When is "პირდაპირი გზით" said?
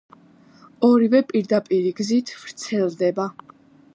1.33-2.33